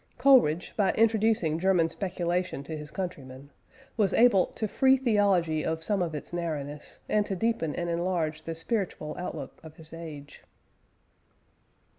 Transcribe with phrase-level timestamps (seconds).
[0.17, 3.51] Coleridge, by introducing German speculation to his countrymen,
[3.97, 8.41] was able "to free theology of some of its narrowness, and to deepen and enlarge
[8.41, 10.41] the spiritual outlook of his age."